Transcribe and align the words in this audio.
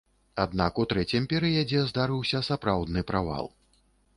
Аднак 0.43 0.79
у 0.83 0.85
трэцім 0.93 1.27
перыядзе 1.35 1.83
здарыўся 1.91 2.43
сапраўдны 2.51 3.07
правал. 3.13 3.45